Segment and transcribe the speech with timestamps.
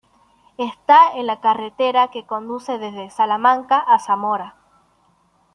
[0.57, 4.55] Está en la carretera que conduce desde Salamanca a Zamora.